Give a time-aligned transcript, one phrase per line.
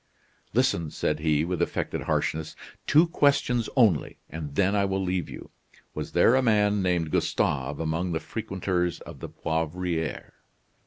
[0.55, 2.55] "Listen," said he, with affected harshness.
[2.87, 5.51] "Two questions only, and then I will leave you.
[5.93, 10.31] Was there a man named Gustave among the frequenters of the Poivriere?"